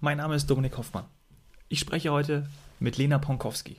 [0.00, 1.06] mein Name ist Dominik Hoffmann.
[1.68, 3.76] Ich spreche heute mit Lena Ponkowski.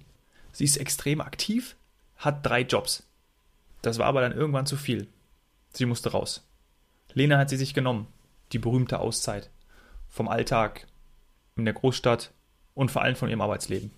[0.52, 1.76] Sie ist extrem aktiv,
[2.18, 3.04] hat drei Jobs.
[3.82, 5.08] Das war aber dann irgendwann zu viel.
[5.72, 6.46] Sie musste raus.
[7.14, 8.08] Lena hat sie sich genommen,
[8.52, 9.50] die berühmte Auszeit.
[10.10, 10.88] Vom Alltag,
[11.56, 12.32] in der Großstadt
[12.74, 13.92] und vor allem von ihrem Arbeitsleben.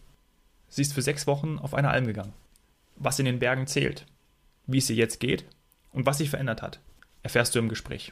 [0.70, 2.34] Sie ist für sechs Wochen auf eine Alm gegangen.
[2.98, 4.06] Was in den Bergen zählt,
[4.68, 5.46] wie es ihr jetzt geht
[5.92, 6.80] und was sich verändert hat,
[7.24, 8.12] erfährst du im Gespräch.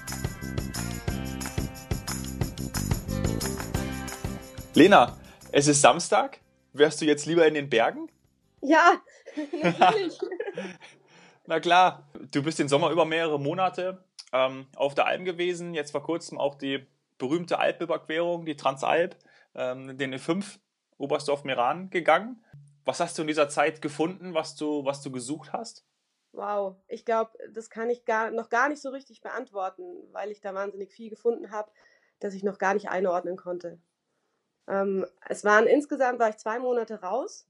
[4.73, 5.17] Lena,
[5.51, 6.39] es ist Samstag.
[6.71, 8.09] Wärst du jetzt lieber in den Bergen?
[8.61, 9.01] Ja,
[9.61, 10.17] natürlich.
[11.45, 15.73] Na klar, du bist den Sommer über mehrere Monate ähm, auf der Alm gewesen.
[15.73, 19.17] Jetzt vor kurzem auch die berühmte Alpüberquerung, die Transalp,
[19.55, 20.59] ähm, den E5
[20.97, 22.41] Oberstdorf-Meran gegangen.
[22.85, 25.85] Was hast du in dieser Zeit gefunden, was du, was du gesucht hast?
[26.31, 30.39] Wow, ich glaube, das kann ich gar, noch gar nicht so richtig beantworten, weil ich
[30.39, 31.69] da wahnsinnig viel gefunden habe,
[32.21, 33.81] das ich noch gar nicht einordnen konnte.
[34.67, 37.47] Ähm, es waren insgesamt war ich zwei Monate raus.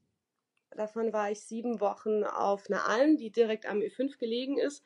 [0.71, 4.83] Davon war ich sieben Wochen auf einer Alm, die direkt am Ö5 gelegen ist.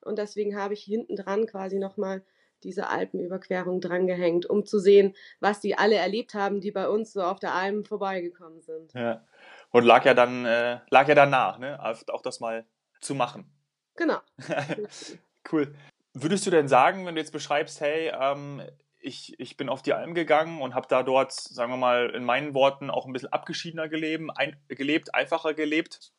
[0.00, 2.22] Und deswegen habe ich hinten dran quasi nochmal
[2.64, 7.22] diese Alpenüberquerung drangehängt, um zu sehen, was die alle erlebt haben, die bei uns so
[7.22, 8.92] auf der Alm vorbeigekommen sind.
[8.94, 9.24] Ja.
[9.70, 11.78] Und lag ja dann, äh, lag ja dann ne?
[12.08, 12.64] Auch das mal
[13.00, 13.50] zu machen.
[13.94, 14.18] Genau.
[15.52, 15.74] cool.
[16.14, 18.62] Würdest du denn sagen, wenn du jetzt beschreibst, hey, ähm,
[19.00, 22.24] ich, ich bin auf die Alm gegangen und habe da dort, sagen wir mal, in
[22.24, 26.12] meinen Worten auch ein bisschen abgeschiedener gelebt, ein, gelebt einfacher gelebt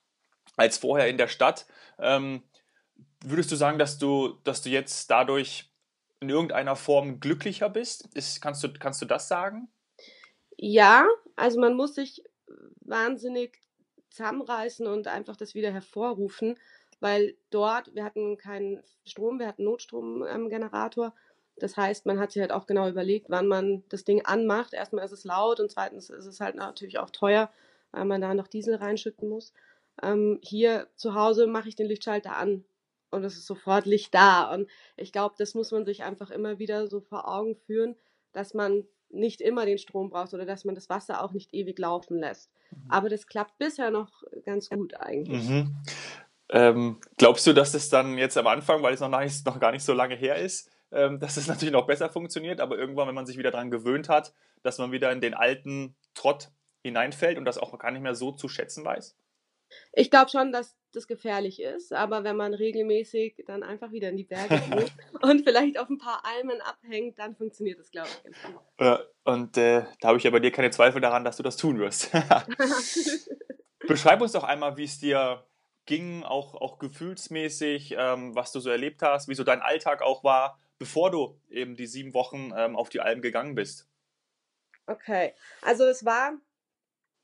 [0.55, 1.65] als vorher in der Stadt.
[1.99, 2.43] Ähm,
[3.23, 5.71] würdest du sagen, dass du, dass du jetzt dadurch
[6.19, 8.07] in irgendeiner Form glücklicher bist?
[8.13, 9.69] Ist, kannst, du, kannst du das sagen?
[10.57, 12.23] Ja, also man muss sich
[12.81, 13.61] wahnsinnig
[14.09, 16.57] zusammenreißen und einfach das wieder hervorrufen,
[16.99, 21.07] weil dort, wir hatten keinen Strom, wir hatten Notstromgenerator.
[21.07, 21.13] Ähm,
[21.59, 24.73] das heißt, man hat sich halt auch genau überlegt, wann man das Ding anmacht.
[24.73, 27.51] Erstmal ist es laut und zweitens ist es halt natürlich auch teuer,
[27.91, 29.53] weil man da noch Diesel reinschütten muss.
[30.01, 32.63] Ähm, hier zu Hause mache ich den Lichtschalter an
[33.11, 34.53] und es ist sofort Licht da.
[34.53, 37.95] Und ich glaube, das muss man sich einfach immer wieder so vor Augen führen,
[38.33, 41.79] dass man nicht immer den Strom braucht oder dass man das Wasser auch nicht ewig
[41.79, 42.51] laufen lässt.
[42.71, 42.77] Mhm.
[42.89, 45.49] Aber das klappt bisher noch ganz gut eigentlich.
[45.49, 45.75] Mhm.
[46.51, 49.71] Ähm, glaubst du, dass das dann jetzt am Anfang, weil es noch, nicht, noch gar
[49.71, 53.15] nicht so lange her ist, ähm, dass es natürlich noch besser funktioniert, aber irgendwann, wenn
[53.15, 54.33] man sich wieder daran gewöhnt hat,
[54.63, 56.49] dass man wieder in den alten Trott
[56.81, 59.15] hineinfällt und das auch gar nicht mehr so zu schätzen weiß?
[59.93, 64.17] Ich glaube schon, dass das gefährlich ist, aber wenn man regelmäßig dann einfach wieder in
[64.17, 64.91] die Berge geht
[65.21, 69.09] und vielleicht auf ein paar Almen abhängt, dann funktioniert das, glaube ich, ganz gut.
[69.25, 71.77] Und äh, da habe ich ja bei dir keine Zweifel daran, dass du das tun
[71.77, 72.09] wirst.
[73.87, 75.45] Beschreib uns doch einmal, wie es dir
[75.85, 80.23] ging, auch, auch gefühlsmäßig, ähm, was du so erlebt hast, wie so dein Alltag auch
[80.23, 83.87] war bevor du eben die sieben Wochen ähm, auf die Alm gegangen bist?
[84.87, 86.33] Okay, also es war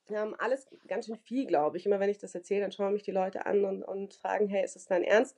[0.10, 1.86] ähm, alles ganz schön viel, glaube ich.
[1.86, 4.64] Immer wenn ich das erzähle, dann schauen mich die Leute an und, und fragen, hey,
[4.64, 5.36] ist das dein Ernst?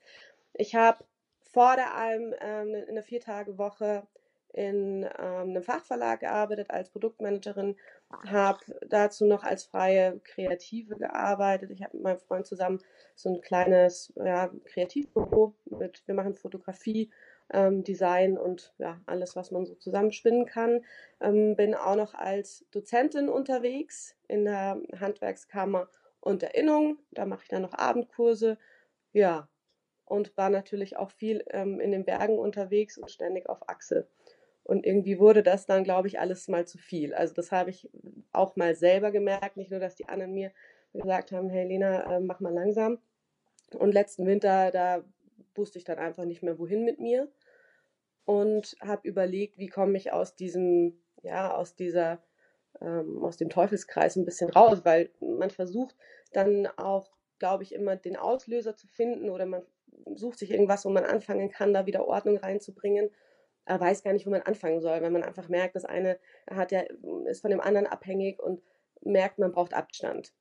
[0.53, 1.05] Ich habe
[1.53, 4.05] vor der Alm ähm, in einer Viertagewoche
[4.53, 7.75] in ähm, einem Fachverlag gearbeitet als Produktmanagerin,
[8.25, 11.69] habe dazu noch als freie Kreative gearbeitet.
[11.71, 12.81] Ich habe mit meinem Freund zusammen
[13.15, 17.11] so ein kleines ja, Kreativbüro mit, wir machen Fotografie,
[17.53, 20.83] ähm, Design und ja, alles, was man so zusammenspinnen kann.
[21.21, 25.87] Ähm, bin auch noch als Dozentin unterwegs in der Handwerkskammer
[26.19, 26.97] und der Innung.
[27.11, 28.57] Da mache ich dann noch Abendkurse.
[29.13, 29.47] Ja,
[30.05, 34.07] und war natürlich auch viel ähm, in den Bergen unterwegs und ständig auf Achse.
[34.63, 37.13] Und irgendwie wurde das dann, glaube ich, alles mal zu viel.
[37.13, 37.89] Also das habe ich
[38.33, 40.51] auch mal selber gemerkt, nicht nur, dass die anderen mir
[40.93, 42.99] gesagt haben, hey Lena, äh, mach mal langsam.
[43.73, 45.03] Und letzten Winter, da
[45.55, 47.29] wusste ich dann einfach nicht mehr, wohin mit mir
[48.27, 52.21] und habe überlegt, wie komme ich aus diesem, ja, aus dieser,
[52.81, 55.95] ähm, aus dem Teufelskreis ein bisschen raus, weil man versucht
[56.33, 57.09] dann auch,
[57.39, 59.63] glaube ich, immer den Auslöser zu finden oder man
[60.13, 63.11] sucht sich irgendwas, wo man anfangen kann, da wieder Ordnung reinzubringen.
[63.63, 66.19] Er weiß gar nicht, wo man anfangen soll, wenn man einfach merkt, das eine
[66.49, 66.81] hat ja,
[67.27, 68.61] ist von dem anderen abhängig und
[68.99, 70.33] merkt, man braucht Abstand.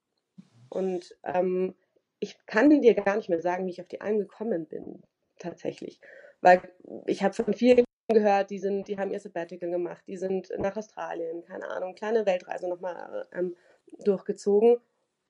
[0.71, 1.77] Und ähm,
[2.19, 5.05] ich kann dir gar nicht mehr sagen, wie ich auf die Alm gekommen bin,
[5.39, 6.01] tatsächlich.
[6.47, 6.63] Weil
[7.07, 10.77] ich habe von vielen gehört, die sind, die haben ihr Sabbatical gemacht, die sind nach
[10.77, 13.57] Australien, keine Ahnung, kleine Weltreise nochmal ähm,
[14.05, 14.77] durchgezogen.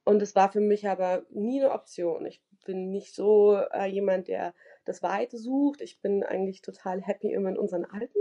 [0.04, 2.26] Und es war für mich aber nie eine Option.
[2.26, 4.52] Ich bin nicht so äh, jemand, der
[4.84, 5.80] das Weite sucht.
[5.80, 8.18] Ich bin eigentlich total happy immer in unseren Alten.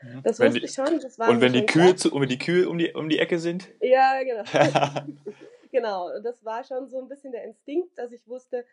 [0.00, 0.22] Mhm.
[0.22, 1.00] Das Wenn wusste die, ich schon.
[1.00, 3.18] Das war und wenn die Kühe, zu, und wenn die Kühe um die, um die
[3.18, 3.68] Ecke sind?
[3.82, 4.44] Ja, genau.
[5.70, 6.18] genau.
[6.20, 8.64] Das war schon so ein bisschen der Instinkt, dass ich wusste,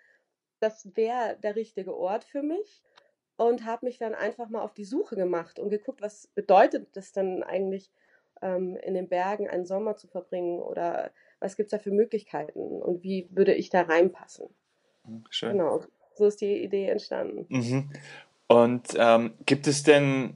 [0.62, 2.82] das wäre der richtige Ort für mich
[3.38, 7.12] und habe mich dann einfach mal auf die Suche gemacht und geguckt, was bedeutet das
[7.12, 7.92] dann eigentlich,
[8.42, 12.82] ähm, in den Bergen einen Sommer zu verbringen oder was gibt es da für Möglichkeiten
[12.82, 14.48] und wie würde ich da reinpassen.
[15.30, 15.54] Schön.
[15.54, 15.84] Genau,
[16.16, 17.46] so ist die Idee entstanden.
[17.50, 17.92] Mhm.
[18.48, 20.36] Und ähm, gibt es denn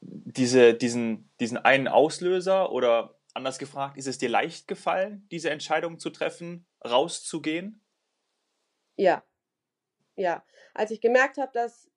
[0.00, 5.98] diese, diesen, diesen einen Auslöser oder anders gefragt, ist es dir leicht gefallen, diese Entscheidung
[5.98, 7.80] zu treffen, rauszugehen?
[8.96, 9.22] Ja,
[10.16, 10.42] ja.
[10.74, 11.88] Als ich gemerkt habe, dass,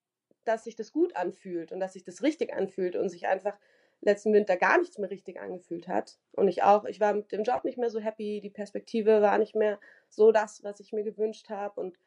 [0.48, 3.57] dass sich das gut anfühlt und dass sich das richtig anfühlt und sich einfach
[4.01, 7.44] letzten Winter gar nichts mehr richtig angefühlt hat und ich auch, ich war mit dem
[7.44, 9.80] Job nicht mehr so happy, die Perspektive war nicht mehr
[10.10, 11.98] so das, was ich mir gewünscht habe und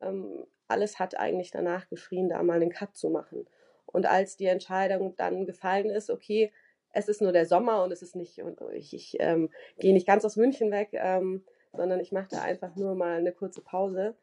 [0.00, 3.46] ähm, alles hat eigentlich danach geschrien, da mal einen Cut zu machen.
[3.86, 6.52] Und als die Entscheidung dann gefallen ist, okay,
[6.92, 10.06] es ist nur der Sommer und es ist nicht, und ich, ich ähm, gehe nicht
[10.06, 14.14] ganz aus München weg, ähm, sondern ich mache da einfach nur mal eine kurze Pause,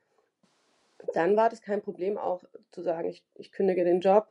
[1.14, 4.28] dann war das kein Problem auch zu sagen, ich, ich kündige den Job.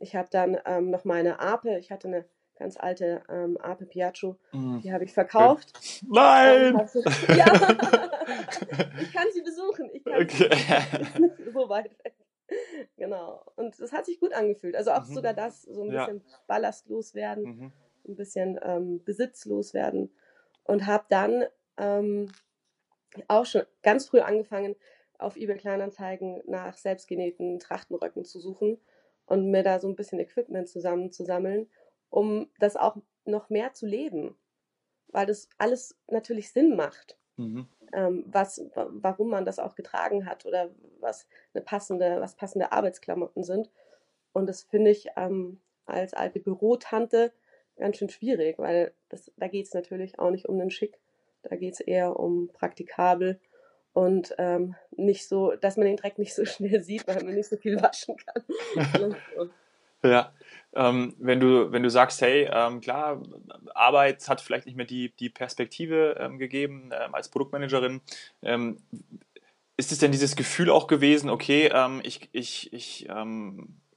[0.00, 2.24] Ich habe dann ähm, noch meine Ape, ich hatte eine
[2.58, 4.38] ganz alte ähm, Ape Piaggio,
[4.82, 5.72] die habe ich verkauft.
[6.08, 6.74] Nein!
[6.86, 7.02] sie-
[7.36, 7.46] ja,
[9.00, 9.90] ich kann sie besuchen.
[9.92, 10.48] Ich kann Okay.
[11.36, 12.14] sie so weit weg.
[12.96, 13.42] Genau.
[13.56, 14.76] Und es hat sich gut angefühlt.
[14.76, 15.12] Also auch Mhm.
[15.14, 16.06] sogar das, so ein Ja.
[16.06, 17.72] bisschen ballastlos werden, Mhm.
[18.08, 20.10] ein bisschen ähm, besitzlos werden.
[20.64, 21.44] Und habe dann
[21.76, 22.32] ähm,
[23.28, 24.76] auch schon ganz früh angefangen,
[25.20, 28.78] auf eBay Kleinanzeigen nach selbstgenähten Trachtenröcken zu suchen
[29.26, 31.70] und mir da so ein bisschen Equipment zusammenzusammeln,
[32.10, 34.36] um das auch noch mehr zu leben.
[35.08, 37.66] Weil das alles natürlich Sinn macht Mhm.
[37.92, 40.70] ähm, was, wa- warum man das auch getragen hat oder
[41.00, 43.70] was eine passende, was passende Arbeitsklamotten sind.
[44.32, 47.32] Und das finde ich ähm, als alte Bürotante
[47.76, 51.00] ganz schön schwierig, weil das, da geht es natürlich auch nicht um den Schick,
[51.42, 53.40] da geht es eher um praktikabel
[53.96, 57.48] und ähm, nicht so, dass man den Dreck nicht so schnell sieht, weil man nicht
[57.48, 59.16] so viel waschen kann.
[60.02, 60.32] Ja,
[60.74, 63.20] ähm, wenn du, wenn du sagst, hey, ähm, klar,
[63.74, 68.02] Arbeit hat vielleicht nicht mehr die, die Perspektive ähm, gegeben ähm, als Produktmanagerin,
[68.42, 68.76] ähm,
[69.76, 71.72] ist es denn dieses Gefühl auch gewesen, okay,
[72.02, 73.08] ich, ich, ich,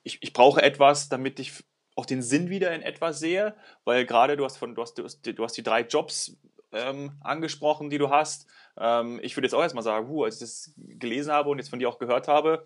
[0.03, 1.63] ich, ich brauche etwas, damit ich
[1.95, 3.53] auch den Sinn wieder in etwas sehe?
[3.83, 6.37] Weil gerade du hast von, du hast, du hast die drei Jobs
[6.71, 8.47] ähm, angesprochen, die du hast.
[8.79, 11.69] Ähm, ich würde jetzt auch erstmal sagen, huh, als ich das gelesen habe und jetzt
[11.69, 12.65] von dir auch gehört habe,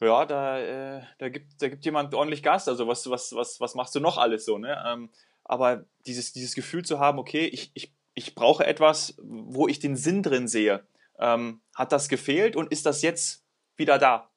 [0.00, 2.68] ja, da, äh, da, gibt, da gibt jemand ordentlich Gas.
[2.68, 4.82] Also was, was, was, was machst du noch alles so, ne?
[4.86, 5.10] Ähm,
[5.44, 9.96] aber dieses, dieses Gefühl zu haben, okay, ich, ich, ich brauche etwas, wo ich den
[9.96, 10.86] Sinn drin sehe.
[11.18, 13.44] Ähm, hat das gefehlt und ist das jetzt
[13.76, 14.30] wieder da?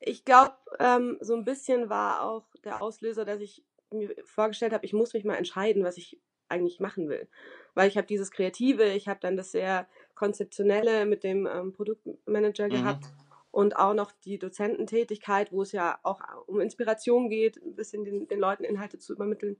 [0.00, 4.84] Ich glaube, ähm, so ein bisschen war auch der Auslöser, dass ich mir vorgestellt habe,
[4.84, 7.28] ich muss mich mal entscheiden, was ich eigentlich machen will.
[7.74, 9.88] Weil ich habe dieses Kreative, ich habe dann das sehr
[10.18, 12.70] Konzeptionelle mit dem ähm, Produktmanager Mhm.
[12.72, 13.04] gehabt
[13.52, 18.26] und auch noch die Dozententätigkeit, wo es ja auch um Inspiration geht, ein bisschen den,
[18.28, 19.56] den Leuten Inhalte zu übermitteln.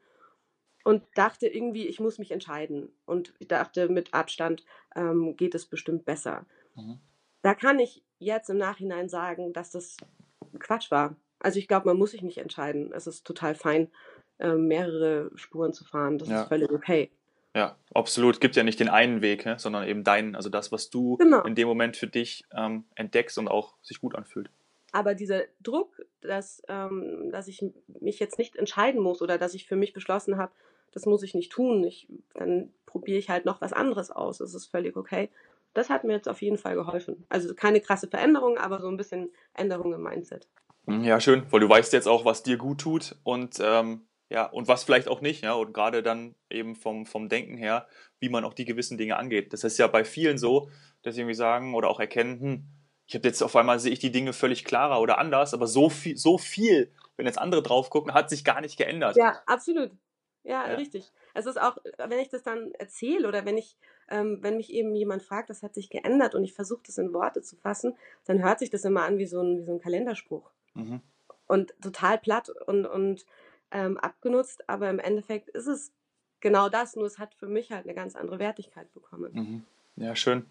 [0.84, 2.88] Und dachte irgendwie, ich muss mich entscheiden.
[3.04, 4.64] Und ich dachte, mit Abstand
[4.96, 6.46] ähm, geht es bestimmt besser.
[6.76, 6.98] Mhm.
[7.42, 9.96] Da kann ich jetzt im Nachhinein sagen, dass das
[10.58, 11.16] Quatsch war.
[11.40, 12.92] Also ich glaube, man muss sich nicht entscheiden.
[12.92, 13.90] Es ist total fein,
[14.38, 16.18] äh, mehrere Spuren zu fahren.
[16.18, 16.42] Das Ja.
[16.42, 17.10] ist völlig okay.
[17.58, 18.40] Ja, absolut.
[18.40, 19.58] Gibt ja nicht den einen Weg, ne?
[19.58, 21.42] sondern eben deinen, also das, was du Genau.
[21.42, 24.48] in dem Moment für dich ähm, entdeckst und auch sich gut anfühlt.
[24.92, 27.64] Aber dieser Druck, dass, ähm, dass ich
[28.00, 30.52] mich jetzt nicht entscheiden muss oder dass ich für mich beschlossen habe,
[30.92, 34.38] das muss ich nicht tun, ich, dann probiere ich halt noch was anderes aus.
[34.38, 35.28] Das ist völlig okay.
[35.74, 37.26] Das hat mir jetzt auf jeden Fall geholfen.
[37.28, 40.46] Also keine krasse Veränderung, aber so ein bisschen Änderung im Mindset.
[40.86, 44.44] Mhm, Ja, schön, weil du weißt jetzt auch, was dir gut tut und ähm, ja,
[44.44, 47.86] und was vielleicht auch nicht, ja, und gerade dann eben vom, vom Denken her,
[48.20, 49.52] wie man auch die gewissen Dinge angeht.
[49.52, 50.70] Das ist ja bei vielen so,
[51.02, 52.64] dass sie irgendwie sagen oder auch erkennen, hm,
[53.06, 55.88] ich habe jetzt auf einmal sehe ich die Dinge völlig klarer oder anders, aber so
[55.88, 59.16] viel, so viel, wenn jetzt andere drauf gucken, hat sich gar nicht geändert.
[59.16, 59.92] Ja, absolut.
[60.44, 60.74] Ja, Ja.
[60.74, 61.10] richtig.
[61.32, 63.76] Es ist auch, wenn ich das dann erzähle oder wenn ich,
[64.10, 67.14] ähm, wenn mich eben jemand fragt, das hat sich geändert und ich versuche das in
[67.14, 69.80] Worte zu fassen, dann hört sich das immer an wie so ein, wie so ein
[69.80, 70.50] Kalenderspruch.
[70.74, 71.00] Mhm.
[71.46, 73.24] Und total platt und, und
[73.70, 75.92] ähm, abgenutzt, aber im Endeffekt ist es
[76.40, 79.32] genau das, nur es hat für mich halt eine ganz andere Wertigkeit bekommen.
[79.32, 79.64] Mhm.
[79.96, 80.46] Ja, schön.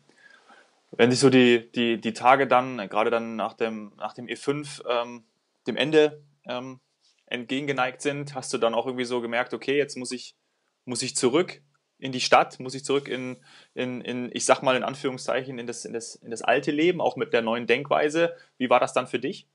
[0.92, 4.84] Wenn sich so die, die, die Tage dann, gerade dann nach dem, nach dem E5,
[4.90, 5.24] ähm,
[5.68, 6.80] dem Ende ähm,
[7.26, 10.36] entgegengeneigt sind, hast du dann auch irgendwie so gemerkt, okay, jetzt muss ich,
[10.86, 11.62] muss ich zurück
[12.00, 13.38] in die Stadt, muss ich zurück in,
[13.74, 17.02] in, in ich sag mal in Anführungszeichen, in das, in, das, in das alte Leben,
[17.02, 18.36] auch mit der neuen Denkweise.
[18.58, 19.48] Wie war das dann für dich?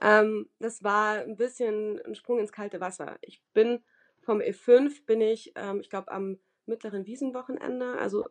[0.00, 3.16] Ähm, das war ein bisschen ein Sprung ins kalte Wasser.
[3.22, 3.82] Ich bin
[4.20, 8.26] vom E5, bin ich, ähm, ich glaube, am mittleren Wiesenwochenende, also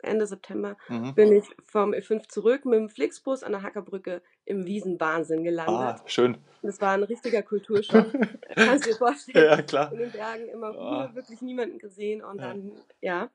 [0.00, 1.14] Ende September, mhm.
[1.14, 5.74] bin ich vom E5 zurück mit dem Flixbus an der Hackerbrücke im Wiesenwahnsinn gelandet.
[5.74, 6.38] Ah, schön.
[6.62, 8.06] Das war ein richtiger Kulturschock.
[8.54, 9.44] Kannst du dir vorstellen?
[9.44, 9.92] Ja, klar.
[9.92, 11.14] In den Bergen immer oh.
[11.16, 12.46] wirklich niemanden gesehen und ja.
[12.46, 13.30] dann, ja.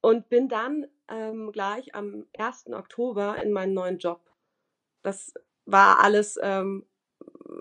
[0.00, 2.72] Und bin dann ähm, gleich am 1.
[2.72, 4.20] Oktober in meinen neuen Job.
[5.02, 5.34] Das
[5.66, 6.86] war alles ähm,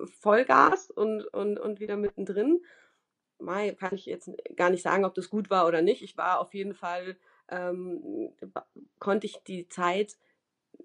[0.05, 2.61] Vollgas und, und, und wieder mittendrin.
[3.39, 6.01] Mai, kann ich jetzt gar nicht sagen, ob das gut war oder nicht.
[6.01, 7.17] Ich war auf jeden Fall
[7.51, 8.31] ähm,
[8.99, 10.17] konnte ich die Zeit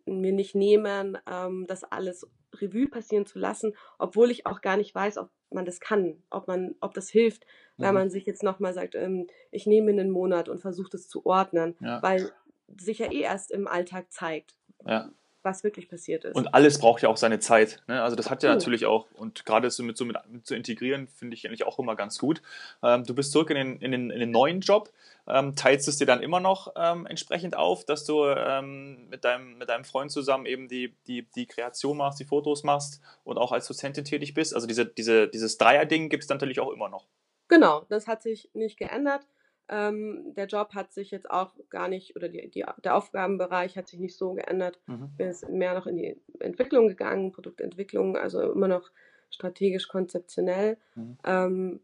[0.07, 4.95] mir nicht nehmen, ähm, das alles Revue passieren zu lassen, obwohl ich auch gar nicht
[4.95, 7.45] weiß, ob man das kann, ob man, ob das hilft,
[7.77, 7.85] mhm.
[7.85, 11.27] wenn man sich jetzt nochmal sagt, ähm, ich nehme einen Monat und versuche das zu
[11.27, 12.03] ordnen, ja.
[12.03, 12.33] weil
[12.77, 14.57] sich ja eh erst im Alltag zeigt.
[14.87, 15.11] Ja
[15.45, 16.35] was wirklich passiert ist.
[16.35, 17.83] Und alles braucht ja auch seine Zeit.
[17.87, 18.03] Ne?
[18.03, 18.55] Also das hat ja oh.
[18.55, 21.79] natürlich auch, und gerade so mit so mit, mit zu integrieren, finde ich eigentlich auch
[21.79, 22.43] immer ganz gut.
[22.83, 24.91] Ähm, du bist zurück in den, in den, in den neuen Job,
[25.29, 29.59] ähm, teilst es dir dann immer noch ähm, entsprechend auf, dass du ähm, mit, deinem,
[29.59, 33.53] mit deinem Freund zusammen eben die, die, die Kreation machst, die Fotos machst und auch
[33.53, 34.55] als Dozentin tätig bist.
[34.55, 37.07] Also diese, diese, dieses Dreier-Ding gibt es natürlich auch immer noch.
[37.49, 39.27] Genau, das hat sich nicht geändert.
[39.69, 43.89] Ähm, der Job hat sich jetzt auch gar nicht, oder die, die, der Aufgabenbereich hat
[43.89, 44.81] sich nicht so geändert.
[44.87, 45.17] Mhm.
[45.17, 48.91] Bin jetzt mehr noch in die Entwicklung gegangen, Produktentwicklung, also immer noch
[49.31, 50.77] strategisch konzeptionell.
[50.95, 51.19] Mhm.
[51.25, 51.81] Ähm,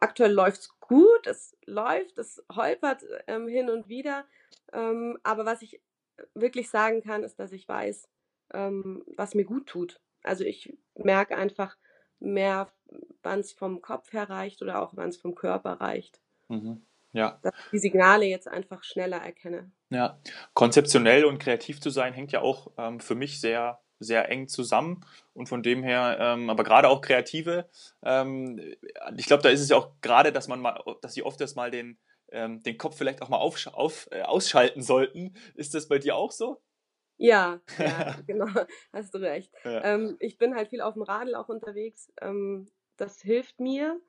[0.00, 4.24] aktuell läuft es gut, es läuft, es holpert ähm, hin und wieder.
[4.72, 5.80] Ähm, aber was ich
[6.34, 8.08] wirklich sagen kann, ist, dass ich weiß,
[8.54, 10.00] ähm, was mir gut tut.
[10.22, 11.76] Also ich merke einfach
[12.20, 12.72] mehr,
[13.22, 16.20] wann es vom Kopf her reicht oder auch wann es vom Körper reicht.
[16.48, 16.82] Mhm.
[17.12, 17.38] Ja.
[17.42, 19.70] Dass ich die Signale jetzt einfach schneller erkenne.
[19.90, 20.20] Ja,
[20.54, 25.04] konzeptionell und kreativ zu sein hängt ja auch ähm, für mich sehr, sehr eng zusammen
[25.32, 27.68] und von dem her, ähm, aber gerade auch Kreative,
[28.02, 28.60] ähm,
[29.16, 31.56] ich glaube, da ist es ja auch gerade, dass man mal, dass sie oft erst
[31.56, 31.98] mal den,
[32.30, 35.34] ähm, den Kopf vielleicht auch mal auf, auf, äh, ausschalten sollten.
[35.54, 36.60] Ist das bei dir auch so?
[37.16, 38.48] Ja, ja, genau,
[38.92, 39.52] hast du recht.
[39.64, 39.82] Ja.
[39.84, 42.12] Ähm, ich bin halt viel auf dem Radl auch unterwegs.
[42.20, 44.00] Ähm, das hilft mir.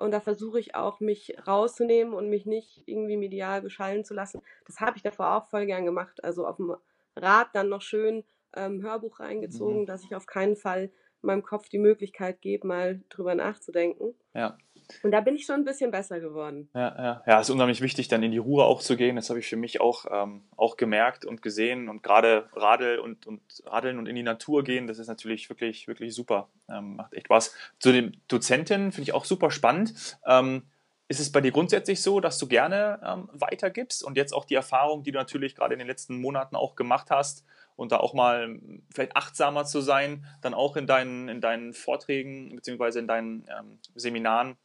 [0.00, 4.40] Und da versuche ich auch, mich rauszunehmen und mich nicht irgendwie medial beschallen zu lassen.
[4.66, 6.24] Das habe ich davor auch voll gern gemacht.
[6.24, 6.74] Also auf dem
[7.16, 8.24] Rad dann noch schön
[8.56, 9.86] ähm, Hörbuch reingezogen, mhm.
[9.86, 10.90] dass ich auf keinen Fall
[11.20, 14.14] meinem Kopf die Möglichkeit gebe, mal drüber nachzudenken.
[14.34, 14.56] Ja.
[15.02, 16.68] Und da bin ich schon ein bisschen besser geworden.
[16.74, 19.16] Ja, ja, ja, es ist unheimlich wichtig, dann in die Ruhe auch zu gehen.
[19.16, 21.88] Das habe ich für mich auch, ähm, auch gemerkt und gesehen.
[21.88, 25.88] Und gerade Radel und, und Radeln und in die Natur gehen, das ist natürlich wirklich,
[25.88, 26.48] wirklich super.
[26.68, 27.54] Ähm, macht echt was.
[27.78, 30.18] Zu den Dozenten finde ich auch super spannend.
[30.26, 30.62] Ähm,
[31.10, 34.54] ist es bei dir grundsätzlich so, dass du gerne ähm, weitergibst und jetzt auch die
[34.54, 37.44] Erfahrung, die du natürlich gerade in den letzten Monaten auch gemacht hast
[37.74, 38.60] und da auch mal
[38.94, 43.00] vielleicht achtsamer zu sein, dann auch in deinen, in deinen Vorträgen bzw.
[43.00, 44.56] in deinen ähm, Seminaren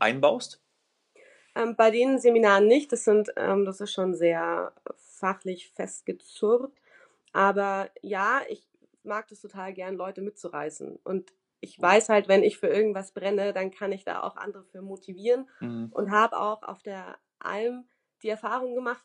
[0.00, 0.60] einbaust?
[1.54, 2.92] Ähm, bei den Seminaren nicht.
[2.92, 6.72] Das sind, ähm, das ist schon sehr fachlich festgezurrt.
[7.32, 8.66] Aber ja, ich
[9.04, 10.98] mag das total gern, Leute mitzureißen.
[11.04, 14.64] Und ich weiß halt, wenn ich für irgendwas brenne, dann kann ich da auch andere
[14.64, 15.48] für motivieren.
[15.60, 15.90] Mhm.
[15.92, 17.84] Und habe auch auf der Alm
[18.22, 19.04] die Erfahrung gemacht,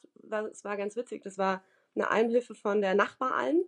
[0.52, 1.64] es war ganz witzig, das war
[1.96, 3.64] eine Almhilfe von der Nachbaralm,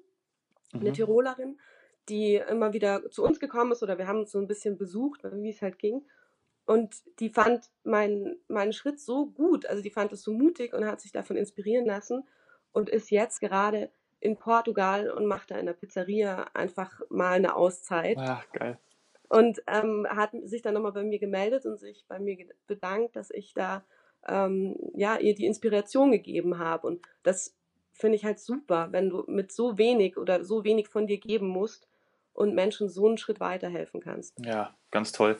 [0.74, 0.80] mhm.
[0.80, 1.60] eine Tirolerin,
[2.08, 5.22] die immer wieder zu uns gekommen ist oder wir haben uns so ein bisschen besucht,
[5.24, 6.04] wie es halt ging.
[6.70, 10.86] Und die fand meinen, meinen Schritt so gut, also die fand es so mutig und
[10.86, 12.28] hat sich davon inspirieren lassen
[12.72, 17.56] und ist jetzt gerade in Portugal und macht da in der Pizzeria einfach mal eine
[17.56, 18.18] Auszeit.
[18.20, 18.78] Ach, geil.
[19.30, 23.32] Und ähm, hat sich dann nochmal bei mir gemeldet und sich bei mir bedankt, dass
[23.32, 23.84] ich da
[24.28, 26.86] ähm, ja, ihr die Inspiration gegeben habe.
[26.86, 27.58] Und das
[27.94, 31.48] finde ich halt super, wenn du mit so wenig oder so wenig von dir geben
[31.48, 31.88] musst
[32.34, 34.38] und Menschen so einen Schritt weiterhelfen kannst.
[34.46, 35.36] Ja, ganz toll.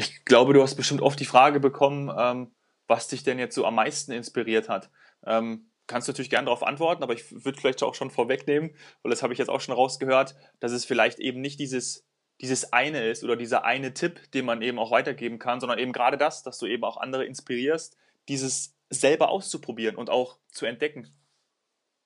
[0.00, 2.54] Ich glaube, du hast bestimmt oft die Frage bekommen, ähm,
[2.86, 4.90] was dich denn jetzt so am meisten inspiriert hat.
[5.26, 9.10] Ähm, kannst du natürlich gerne darauf antworten, aber ich würde vielleicht auch schon vorwegnehmen, weil
[9.10, 12.06] das habe ich jetzt auch schon rausgehört, dass es vielleicht eben nicht dieses,
[12.40, 15.92] dieses eine ist oder dieser eine Tipp, den man eben auch weitergeben kann, sondern eben
[15.92, 21.14] gerade das, dass du eben auch andere inspirierst, dieses selber auszuprobieren und auch zu entdecken.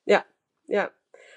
[0.04, 0.24] Ja,
[0.66, 0.90] ja.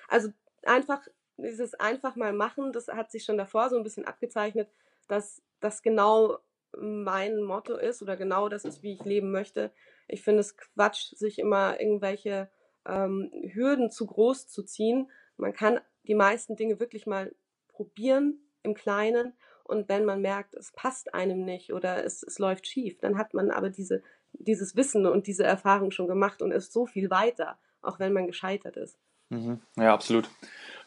[0.07, 0.29] Also
[0.63, 1.05] einfach
[1.37, 4.71] dieses einfach mal machen, das hat sich schon davor so ein bisschen abgezeichnet,
[5.07, 6.39] dass das genau
[6.79, 9.71] mein Motto ist oder genau das ist, wie ich leben möchte.
[10.07, 12.49] Ich finde es Quatsch, sich immer irgendwelche
[12.85, 15.09] ähm, Hürden zu groß zu ziehen.
[15.37, 17.33] Man kann die meisten Dinge wirklich mal
[17.67, 22.67] probieren im Kleinen Und wenn man merkt, es passt einem nicht oder es, es läuft
[22.67, 26.71] schief, dann hat man aber diese, dieses Wissen und diese Erfahrung schon gemacht und ist
[26.71, 28.97] so viel weiter, auch wenn man gescheitert ist.
[29.29, 29.59] Mhm.
[29.75, 30.29] Ja, absolut.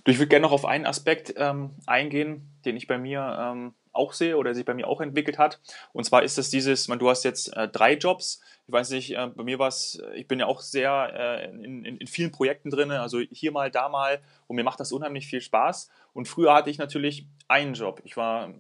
[0.07, 4.13] Ich würde gerne noch auf einen Aspekt ähm, eingehen, den ich bei mir ähm, auch
[4.13, 5.61] sehe oder sich bei mir auch entwickelt hat.
[5.93, 8.41] Und zwar ist es dieses, man, du hast jetzt äh, drei Jobs.
[8.67, 11.85] Ich weiß nicht, äh, bei mir war es, ich bin ja auch sehr äh, in,
[11.85, 14.21] in, in, vielen Projekten drin, also hier mal, da mal.
[14.47, 15.91] Und mir macht das unheimlich viel Spaß.
[16.13, 18.01] Und früher hatte ich natürlich einen Job.
[18.05, 18.55] Ich war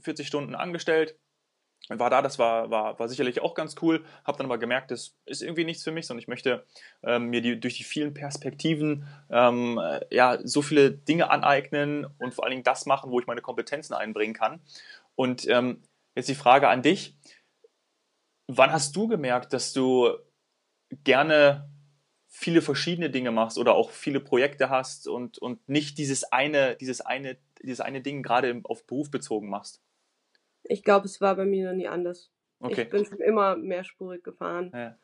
[0.00, 1.16] 40 Stunden angestellt,
[1.88, 5.16] war da, das war, war, war sicherlich auch ganz cool, habe dann aber gemerkt, das
[5.26, 6.64] ist irgendwie nichts für mich, sondern ich möchte
[7.02, 12.34] ähm, mir die, durch die vielen Perspektiven ähm, äh, ja, so viele Dinge aneignen und
[12.34, 14.60] vor allen Dingen das machen, wo ich meine Kompetenzen einbringen kann.
[15.16, 15.82] Und ähm,
[16.14, 17.16] jetzt die Frage an dich,
[18.46, 20.10] wann hast du gemerkt, dass du
[21.04, 21.68] gerne
[22.28, 27.00] viele verschiedene Dinge machst oder auch viele Projekte hast und, und nicht dieses eine, dieses
[27.00, 29.82] eine, dieses eine Ding gerade auf Beruf bezogen machst?
[30.70, 32.30] Ich glaube, es war bei mir noch nie anders.
[32.60, 32.82] Okay.
[32.82, 34.70] Ich bin schon immer mehrspurig gefahren.
[34.72, 34.96] Ja.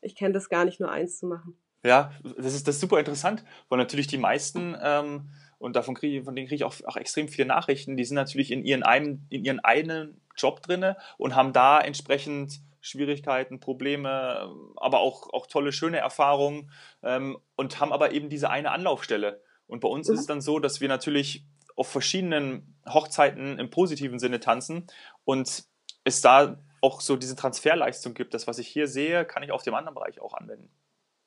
[0.00, 1.56] Ich kenne das gar nicht, nur eins zu machen.
[1.84, 6.24] Ja, das ist, das ist super interessant, weil natürlich die meisten, ähm, und davon kriege,
[6.24, 9.26] von denen kriege ich auch, auch extrem viele Nachrichten, die sind natürlich in ihren, einen,
[9.30, 15.72] in ihren einen Job drinne und haben da entsprechend Schwierigkeiten, Probleme, aber auch, auch tolle,
[15.72, 16.70] schöne Erfahrungen
[17.04, 19.40] ähm, und haben aber eben diese eine Anlaufstelle.
[19.68, 20.14] Und bei uns mhm.
[20.14, 21.44] ist es dann so, dass wir natürlich
[21.76, 24.86] auf verschiedenen Hochzeiten im positiven Sinne tanzen
[25.24, 25.64] und
[26.04, 28.34] es da auch so diese Transferleistung gibt.
[28.34, 30.70] Das, was ich hier sehe, kann ich auf dem anderen Bereich auch anwenden.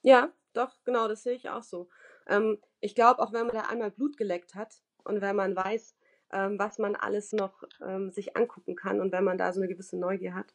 [0.02, 1.90] Ja, doch, genau, das sehe ich auch so.
[2.28, 5.96] Ähm, ich glaube, auch wenn man da einmal Blut geleckt hat und wenn man weiß,
[6.32, 9.70] ähm, was man alles noch ähm, sich angucken kann und wenn man da so eine
[9.70, 10.54] gewisse Neugier hat,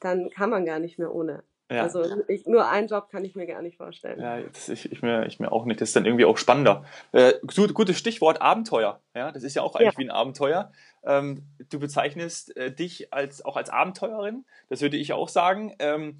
[0.00, 1.44] dann kann man gar nicht mehr ohne.
[1.70, 1.82] Ja.
[1.82, 4.20] Also ich, nur einen Job kann ich mir gar nicht vorstellen.
[4.20, 5.80] Ja, das, ich, ich, mir, ich mir auch nicht.
[5.80, 6.84] Das ist dann irgendwie auch spannender.
[7.12, 9.00] Äh, gutes Stichwort Abenteuer.
[9.14, 9.98] Ja, das ist ja auch eigentlich ja.
[9.98, 10.72] wie ein Abenteuer.
[11.04, 14.44] Ähm, du bezeichnest äh, dich als, auch als Abenteuerin.
[14.68, 15.74] Das würde ich auch sagen.
[15.78, 16.18] Ähm,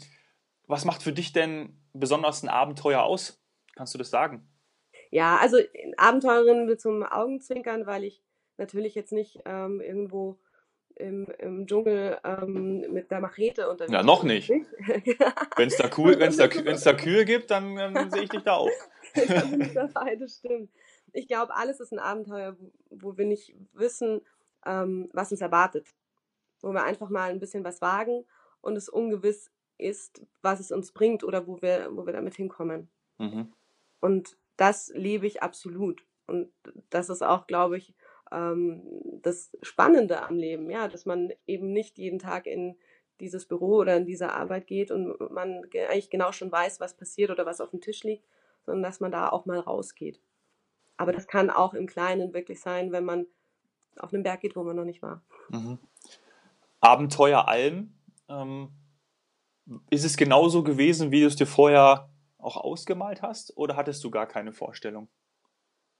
[0.66, 3.42] was macht für dich denn besonders ein Abenteuer aus?
[3.76, 4.48] Kannst du das sagen?
[5.10, 5.58] Ja, also
[5.98, 8.22] Abenteuerin mit zum Augenzwinkern, weil ich
[8.56, 10.38] natürlich jetzt nicht ähm, irgendwo
[10.96, 13.92] im, im Dschungel ähm, mit der Machete unterwegs.
[13.92, 14.48] Ja, noch nicht.
[14.48, 18.42] Wenn es da, cool, wenn's da, wenn's da Kühe gibt, dann ähm, sehe ich dich
[18.42, 18.70] da auch.
[19.74, 20.70] dabei, das stimmt.
[21.12, 24.20] Ich glaube, alles ist ein Abenteuer, wo, wo wir nicht wissen,
[24.66, 25.86] ähm, was uns erwartet.
[26.60, 28.24] Wo wir einfach mal ein bisschen was wagen
[28.60, 32.88] und es ungewiss ist, was es uns bringt oder wo wir, wo wir damit hinkommen.
[33.18, 33.52] Mhm.
[34.00, 36.04] Und das liebe ich absolut.
[36.26, 36.50] Und
[36.90, 37.94] das ist auch, glaube ich,
[38.34, 38.82] ähm,
[39.22, 42.76] das Spannende am Leben, ja, dass man eben nicht jeden Tag in
[43.20, 47.30] dieses Büro oder in diese Arbeit geht und man eigentlich genau schon weiß, was passiert
[47.30, 48.24] oder was auf dem Tisch liegt,
[48.66, 50.20] sondern dass man da auch mal rausgeht.
[50.96, 53.26] Aber das kann auch im Kleinen wirklich sein, wenn man
[53.96, 55.22] auf einen Berg geht, wo man noch nicht war.
[55.48, 55.78] Mhm.
[56.80, 57.94] Abenteuer Alm.
[58.28, 58.70] Ähm,
[59.90, 64.10] ist es genauso gewesen, wie du es dir vorher auch ausgemalt hast, oder hattest du
[64.10, 65.08] gar keine Vorstellung?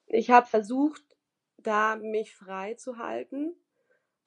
[0.07, 1.03] Ich habe versucht,
[1.66, 3.55] da mich frei zu halten,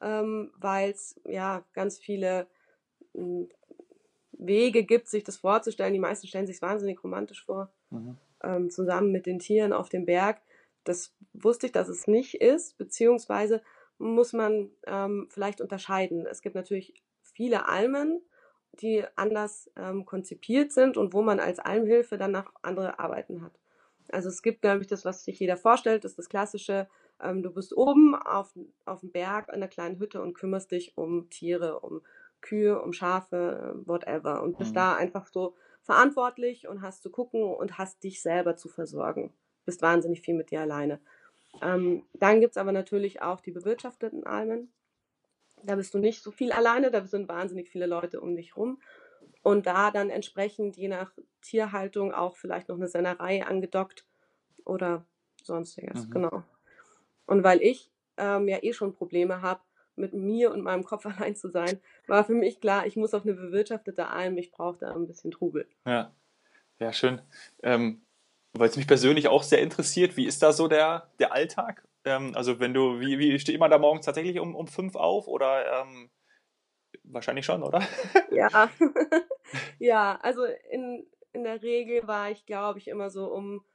[0.02, 2.48] ähm, weil es ja ganz viele
[3.14, 3.50] hm,
[4.32, 5.94] Wege gibt, sich das vorzustellen.
[5.94, 8.18] Die meisten stellen sich wahnsinnig romantisch vor, mhm.
[8.44, 10.42] ähm, zusammen mit den Tieren auf dem Berg.
[10.84, 13.62] Das wusste ich, dass es nicht ist, beziehungsweise
[13.98, 16.26] muss man ähm, vielleicht unterscheiden.
[16.28, 18.22] Es gibt natürlich viele Almen,
[18.74, 23.60] die anders ähm, konzipiert sind und wo man als Almhilfe dann nach andere Arbeiten hat.
[24.10, 26.88] Also es gibt, glaube ich, das, was sich jeder vorstellt, das ist das klassische
[27.22, 30.98] ähm, du bist oben auf, auf dem Berg in einer kleinen Hütte und kümmerst dich
[30.98, 32.02] um Tiere, um
[32.42, 34.44] Kühe, um Schafe, whatever.
[34.44, 34.76] Und bist mhm.
[34.76, 39.34] da einfach so verantwortlich und hast zu gucken und hast dich selber zu versorgen.
[39.66, 41.00] Bist wahnsinnig viel mit dir alleine.
[41.62, 44.72] Ähm, dann gibt es aber natürlich auch die bewirtschafteten Almen.
[45.64, 48.80] Da bist du nicht so viel alleine, da sind wahnsinnig viele Leute um dich rum.
[49.42, 54.06] Und da dann entsprechend, je nach Tierhaltung, auch vielleicht noch eine Sennerei angedockt
[54.66, 55.06] oder
[55.42, 56.08] sonstiges.
[56.08, 56.12] Mhm.
[56.12, 56.44] Genau.
[57.28, 59.62] Und weil ich ähm, ja eh schon Probleme habe,
[59.98, 63.24] mit mir und meinem Kopf allein zu sein, war für mich klar, ich muss auf
[63.24, 65.68] eine bewirtschaftete Alm, ich brauche da ein bisschen Trubel.
[65.86, 66.14] Ja,
[66.80, 67.22] ja schön.
[67.64, 68.02] Ähm,
[68.54, 71.88] Weil es mich persönlich auch sehr interessiert, wie ist da so der, der Alltag?
[72.06, 75.28] Ähm, also wenn du, wie, wie steht immer da morgens tatsächlich um, um fünf auf
[75.28, 76.10] oder ähm,
[77.04, 77.82] wahrscheinlich schon, oder?
[78.32, 78.70] Ja,
[79.80, 83.66] ja, also in, in der Regel war ich, glaube ich, immer so um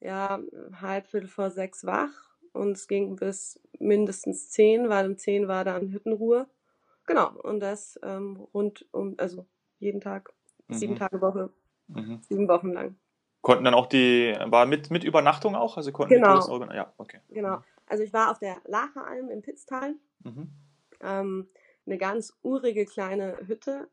[0.00, 0.40] ja,
[0.80, 5.64] halb, viertel vor sechs wach und es ging bis mindestens zehn, weil um zehn war
[5.64, 6.48] dann Hüttenruhe.
[7.06, 9.46] Genau, und das ähm, rund um, also
[9.78, 10.32] jeden Tag,
[10.68, 10.74] mhm.
[10.74, 11.50] sieben Tage Woche,
[11.88, 12.20] mhm.
[12.22, 12.96] sieben Wochen lang.
[13.42, 15.76] Konnten dann auch die, war mit, mit Übernachtung auch?
[15.76, 16.40] Also konnten genau.
[16.58, 17.20] Die ja, okay.
[17.28, 17.62] Genau.
[17.86, 19.94] Also ich war auf der Lacheralm im Pitztal.
[20.24, 20.50] Mhm.
[21.00, 21.48] ähm,
[21.86, 23.88] eine ganz urige kleine Hütte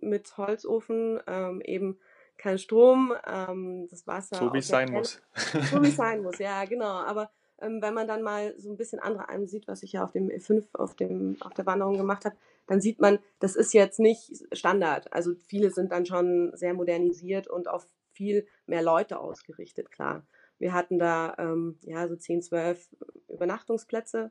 [0.00, 1.98] mit Holzofen, ähm, eben
[2.38, 4.36] kein Strom, ähm, das Wasser.
[4.36, 5.22] So wie es sein muss.
[5.70, 6.86] So wie es sein muss, ja, genau.
[6.86, 10.04] Aber ähm, wenn man dann mal so ein bisschen andere Almen sieht, was ich ja
[10.04, 13.72] auf dem E5 auf, dem, auf der Wanderung gemacht habe, dann sieht man, das ist
[13.72, 15.12] jetzt nicht Standard.
[15.12, 20.26] Also viele sind dann schon sehr modernisiert und auf viel mehr Leute ausgerichtet, klar.
[20.58, 22.88] Wir hatten da ähm, ja so 10, 12
[23.28, 24.30] Übernachtungsplätze.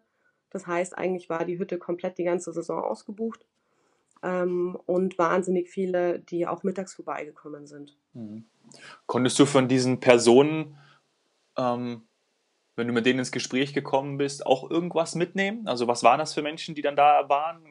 [0.50, 3.46] Das heißt, eigentlich war die Hütte komplett die ganze Saison ausgebucht
[4.24, 7.96] ähm, und wahnsinnig viele, die auch mittags vorbeigekommen sind.
[8.14, 8.46] Mhm.
[9.06, 10.78] Konntest du von diesen Personen,
[11.58, 12.08] ähm,
[12.76, 15.68] wenn du mit denen ins Gespräch gekommen bist, auch irgendwas mitnehmen?
[15.68, 17.64] Also was waren das für Menschen, die dann da waren?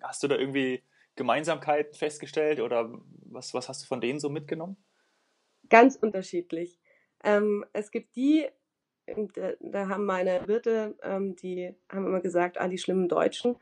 [0.00, 0.82] Hast du da irgendwie
[1.16, 2.90] Gemeinsamkeiten festgestellt oder
[3.24, 4.76] was, was hast du von denen so mitgenommen?
[5.68, 6.78] Ganz unterschiedlich.
[7.22, 8.46] Ähm, es gibt die,
[9.06, 13.56] da, da, haben meine Wirte, ähm, die haben immer gesagt, ah, die schlimmen Deutschen.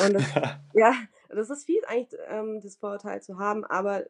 [0.00, 0.24] Und das,
[0.74, 0.94] ja,
[1.28, 4.04] das ist fies eigentlich, ähm, das Vorurteil zu haben, aber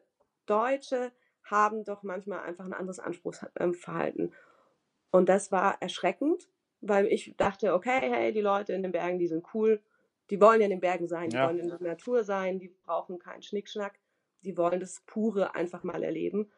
[0.45, 1.11] Deutsche
[1.43, 4.33] haben doch manchmal einfach ein anderes Anspruchsverhalten.
[5.11, 6.49] Und das war erschreckend,
[6.81, 9.81] weil ich dachte, okay, hey, die Leute in den Bergen, die sind cool,
[10.29, 11.47] die wollen ja in den Bergen sein, die ja.
[11.47, 13.99] wollen in der Natur sein, die brauchen keinen Schnickschnack,
[14.43, 16.51] die wollen das Pure einfach mal erleben.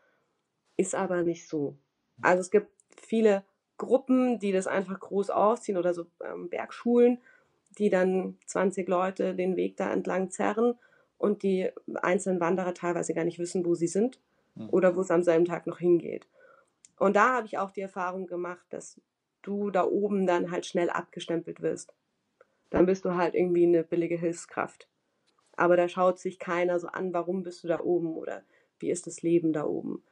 [0.77, 1.77] Ist aber nicht so.
[2.21, 3.43] Also es gibt viele
[3.77, 7.19] Gruppen, die das einfach groß aufziehen oder so ähm, Bergschulen,
[7.77, 10.75] die dann 20 Leute den Weg da entlang zerren
[11.17, 14.19] und die einzelnen Wanderer teilweise gar nicht wissen, wo sie sind
[14.55, 14.69] mhm.
[14.69, 16.27] oder wo es am selben Tag noch hingeht.
[17.01, 19.01] Und da habe ich auch die Erfahrung gemacht, dass
[19.41, 21.95] du da oben dann halt schnell abgestempelt wirst.
[22.69, 24.87] Dann bist du halt irgendwie eine billige Hilfskraft.
[25.57, 28.43] Aber da schaut sich keiner so an, warum bist du da oben oder
[28.77, 30.03] wie ist das Leben da oben.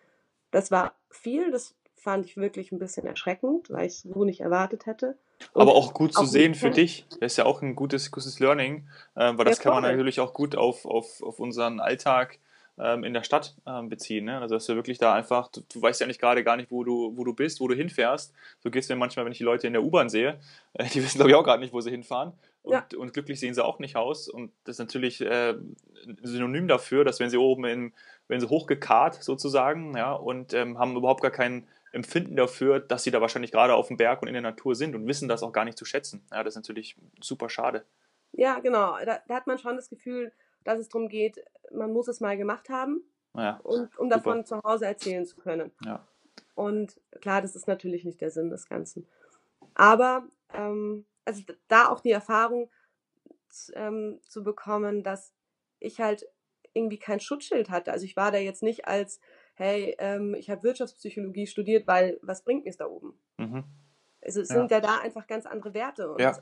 [0.50, 4.42] Das war viel, das fand ich wirklich ein bisschen erschreckend, weil ich es so nicht
[4.42, 5.16] erwartet hätte.
[5.54, 7.06] Und Aber auch gut zu sehen für dich.
[7.20, 10.22] Das ist ja auch ein gutes, gutes Learning, äh, weil das ja, kann man natürlich
[10.22, 12.40] auch gut auf, auf, auf unseren Alltag
[12.80, 14.26] ähm, in der Stadt ähm, beziehen.
[14.26, 14.40] Ne?
[14.40, 16.84] Also dass du wirklich da einfach, du, du, weißt ja nicht gerade gar nicht, wo
[16.84, 18.34] du, wo du bist, wo du hinfährst.
[18.60, 20.40] So geht es mir manchmal, wenn ich die Leute in der U-Bahn sehe.
[20.74, 22.34] Äh, die wissen, glaube ich, auch gerade nicht, wo sie hinfahren.
[22.64, 22.86] Und, ja.
[22.98, 24.28] und, glücklich sehen sie auch nicht aus.
[24.28, 27.94] Und das ist natürlich äh, ein Synonym dafür, dass wenn sie oben in,
[28.28, 33.12] wenn sie hochgekarrt sozusagen, ja, und ähm, haben überhaupt gar keinen Empfinden dafür, dass sie
[33.12, 35.52] da wahrscheinlich gerade auf dem Berg und in der Natur sind und wissen das auch
[35.52, 36.24] gar nicht zu schätzen.
[36.32, 37.84] Ja, das ist natürlich super schade.
[38.32, 38.96] Ja, genau.
[39.06, 40.32] Da, da hat man schon das Gefühl,
[40.64, 43.04] dass es darum geht, man muss es mal gemacht haben,
[43.36, 44.62] ja, und, um davon super.
[44.62, 45.72] zu Hause erzählen zu können.
[45.86, 46.08] Ja.
[46.56, 49.08] Und klar, das ist natürlich nicht der Sinn des Ganzen.
[49.76, 52.70] Aber ähm, also da auch die Erfahrung
[53.74, 55.34] ähm, zu bekommen, dass
[55.80, 56.26] ich halt
[56.74, 57.92] irgendwie kein Schutzschild hatte.
[57.92, 59.20] Also ich war da jetzt nicht als
[59.60, 63.20] hey, ähm, ich habe Wirtschaftspsychologie studiert, weil was bringt mir es da oben?
[63.38, 63.66] Mhm.
[64.22, 64.56] Also es ja.
[64.56, 66.12] sind ja da einfach ganz andere Werte.
[66.12, 66.38] Und ja.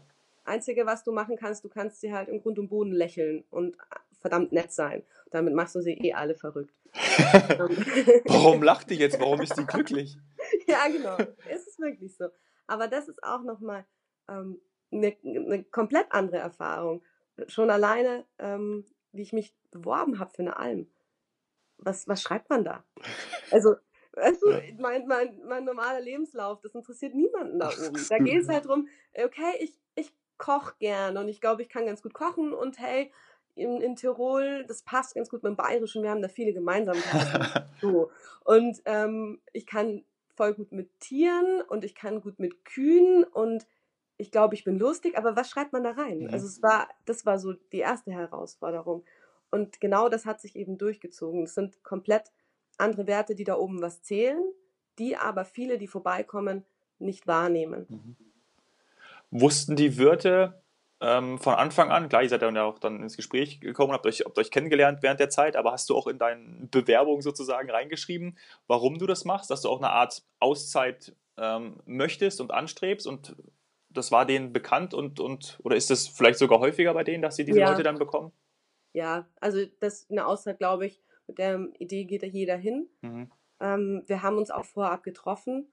[0.48, 3.78] Einzige, was du machen kannst, du kannst sie halt im Grund und Boden lächeln und
[4.20, 5.04] verdammt nett sein.
[5.32, 6.74] Damit machst du sie eh alle verrückt.
[8.26, 9.20] Warum lacht die jetzt?
[9.20, 10.18] Warum ist die glücklich?
[10.68, 11.18] ja, genau.
[11.50, 12.30] Es ist wirklich so.
[12.66, 13.86] Aber das ist auch nochmal
[14.30, 14.60] ähm,
[14.92, 17.04] eine, eine komplett andere Erfahrung.
[17.48, 20.88] Schon alleine, ähm, wie ich mich beworben habe für eine Alm
[21.78, 22.84] was, was schreibt man da?
[23.52, 23.76] Also,
[24.14, 24.48] weißt du,
[24.80, 28.06] mein, mein, mein normaler Lebenslauf, das interessiert niemanden da oben.
[28.10, 29.78] Da geht es halt darum, okay, ich
[30.38, 33.12] koche gern und ich glaube, ich kann ganz gut kochen und hey,
[33.56, 37.64] in, in Tirol, das passt ganz gut mit dem Bayerischen, wir haben da viele Gemeinsamkeiten.
[37.82, 38.12] so.
[38.44, 43.66] Und ähm, ich kann voll gut mit Tieren und ich kann gut mit Kühen und
[44.18, 46.20] ich glaube, ich bin lustig, aber was schreibt man da rein?
[46.20, 46.30] Mhm.
[46.32, 49.04] Also es war, das war so die erste Herausforderung.
[49.52, 51.44] Und genau das hat sich eben durchgezogen.
[51.44, 52.32] Es sind komplett
[52.78, 54.44] andere Werte, die da oben was zählen,
[55.00, 56.66] die aber viele, die vorbeikommen,
[57.00, 57.86] nicht wahrnehmen.
[57.90, 58.27] Mhm.
[59.32, 60.64] Wussten die Wirte
[61.00, 64.06] ähm, von Anfang an, klar, ihr seid dann ja auch dann ins Gespräch gekommen, habt
[64.06, 67.70] euch, habt euch kennengelernt während der Zeit, aber hast du auch in deine Bewerbung sozusagen
[67.70, 68.38] reingeschrieben,
[68.68, 73.36] warum du das machst, dass du auch eine Art Auszeit ähm, möchtest und anstrebst und
[73.90, 77.36] das war denen bekannt und, und oder ist das vielleicht sogar häufiger bei denen, dass
[77.36, 77.70] sie diese ja.
[77.70, 78.32] Leute dann bekommen?
[78.98, 82.90] ja, also das ist eine Auszeit, glaube ich, mit der Idee geht da jeder hin.
[83.02, 83.32] Mhm.
[83.60, 85.72] Ähm, wir haben uns auch vorab getroffen,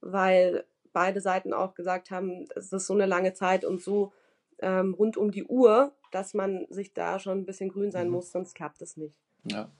[0.00, 4.12] weil beide Seiten auch gesagt haben, es ist so eine lange Zeit und so
[4.58, 8.14] ähm, rund um die Uhr, dass man sich da schon ein bisschen grün sein mhm.
[8.14, 9.16] muss, sonst klappt es nicht.
[9.44, 9.70] Ja.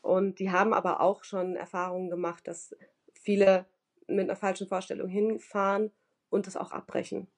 [0.00, 2.74] Und die haben aber auch schon Erfahrungen gemacht, dass
[3.12, 3.66] viele
[4.08, 5.92] mit einer falschen Vorstellung hinfahren
[6.28, 7.28] und das auch abbrechen.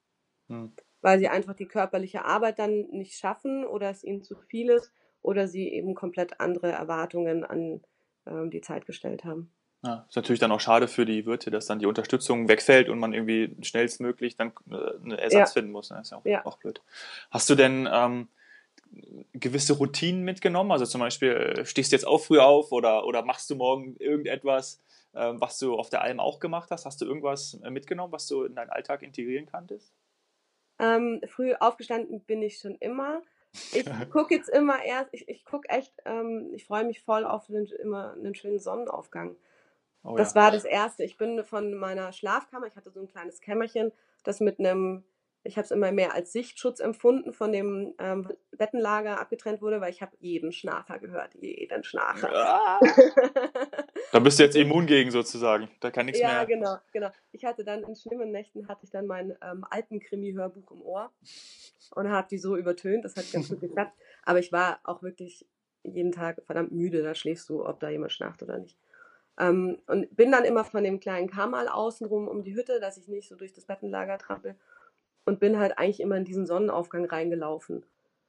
[0.48, 0.72] Mhm
[1.04, 4.90] weil sie einfach die körperliche Arbeit dann nicht schaffen oder es ihnen zu viel ist
[5.20, 7.82] oder sie eben komplett andere Erwartungen an
[8.26, 9.52] ähm, die Zeit gestellt haben.
[9.84, 12.98] Ja, ist natürlich dann auch schade für die Wirte, dass dann die Unterstützung wegfällt und
[12.98, 15.46] man irgendwie schnellstmöglich dann äh, einen Ersatz ja.
[15.46, 15.88] finden muss.
[15.88, 16.46] Das ist ja auch, ja.
[16.46, 16.80] auch blöd.
[17.30, 18.28] Hast du denn ähm,
[19.34, 20.72] gewisse Routinen mitgenommen?
[20.72, 23.94] Also zum Beispiel, äh, stehst du jetzt auch früh auf oder, oder machst du morgen
[23.98, 24.80] irgendetwas,
[25.12, 26.86] äh, was du auf der Alm auch gemacht hast?
[26.86, 29.92] Hast du irgendwas äh, mitgenommen, was du in deinen Alltag integrieren kanntest?
[30.78, 33.20] Ähm, früh aufgestanden bin ich schon immer.
[33.72, 37.48] Ich gucke jetzt immer erst, ich, ich gucke echt, ähm, ich freue mich voll auf
[37.48, 39.36] den, immer einen schönen Sonnenaufgang.
[40.04, 40.42] Oh, das ja.
[40.42, 41.02] war das Erste.
[41.02, 45.04] Ich bin von meiner Schlafkammer, ich hatte so ein kleines Kämmerchen, das mit einem
[45.44, 49.90] ich habe es immer mehr als Sichtschutz empfunden, von dem ähm, Bettenlager abgetrennt wurde, weil
[49.90, 52.32] ich habe jeden Schnarcher gehört, jeden Schnarcher.
[52.32, 52.80] Ja.
[54.12, 56.36] da bist du jetzt immun gegen sozusagen, da kann nichts ja, mehr.
[56.36, 57.10] Ja, genau, genau.
[57.32, 61.12] Ich hatte dann in schlimmen Nächten hatte ich dann mein ähm, Alpenkrimi-Hörbuch im Ohr
[61.94, 63.92] und habe die so übertönt, das hat ganz gut geklappt.
[64.22, 65.46] Aber ich war auch wirklich
[65.82, 68.78] jeden Tag verdammt müde, da schläfst du, ob da jemand schnarcht oder nicht.
[69.38, 73.08] Ähm, und bin dann immer von dem kleinen Kamal außenrum um die Hütte, dass ich
[73.08, 74.56] nicht so durch das Bettenlager trampel
[75.24, 77.84] und bin halt eigentlich immer in diesen Sonnenaufgang reingelaufen.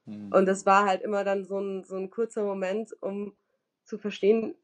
[0.06, 0.32] Mhm.
[0.32, 3.36] Und das war halt immer dann so ein, so ein kurzer Moment, um
[3.84, 4.56] zu verstehen,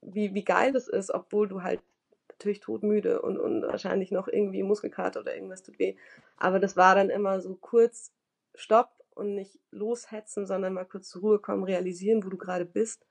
[0.00, 1.80] wie, wie geil das ist, obwohl du halt
[2.28, 5.96] natürlich todmüde und, und wahrscheinlich noch irgendwie Muskelkater oder irgendwas tut weh.
[6.36, 8.12] Aber das war dann immer so kurz
[8.54, 13.06] Stopp und nicht loshetzen, sondern mal kurz zur Ruhe kommen, realisieren, wo du gerade bist.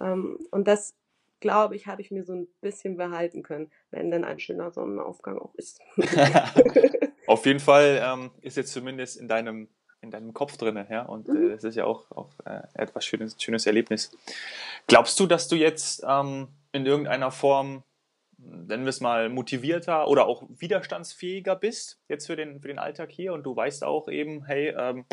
[0.00, 0.94] Ähm, und das,
[1.44, 5.38] glaube ich, habe ich mir so ein bisschen behalten können, wenn dann ein schöner Sonnenaufgang
[5.38, 5.78] auch ist.
[7.26, 9.68] Auf jeden Fall ähm, ist jetzt zumindest in deinem,
[10.00, 11.50] in deinem Kopf drin, ja, und mhm.
[11.50, 14.10] äh, das ist ja auch, auch äh, etwas schönes, schönes Erlebnis.
[14.86, 17.82] Glaubst du, dass du jetzt ähm, in irgendeiner Form,
[18.38, 23.10] nennen wir es mal, motivierter oder auch widerstandsfähiger bist jetzt für den, für den Alltag
[23.10, 25.04] hier und du weißt auch eben, hey, ähm,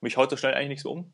[0.00, 1.12] mich haut so schnell eigentlich nichts um?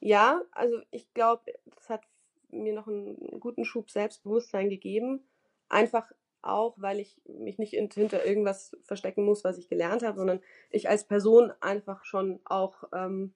[0.00, 2.02] Ja, also ich glaube, das hat
[2.48, 5.28] mir noch einen guten Schub Selbstbewusstsein gegeben.
[5.68, 6.10] Einfach
[6.42, 10.88] auch, weil ich mich nicht hinter irgendwas verstecken muss, was ich gelernt habe, sondern ich
[10.88, 13.34] als Person einfach schon auch ähm,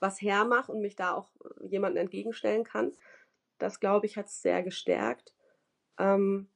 [0.00, 1.30] was hermache und mich da auch
[1.62, 2.92] jemandem entgegenstellen kann.
[3.58, 5.32] Das, glaube ich, hat es sehr gestärkt.
[5.98, 6.48] Ähm,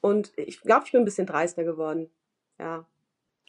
[0.00, 2.10] und ich glaube, ich bin ein bisschen dreister geworden.
[2.58, 2.86] Ja.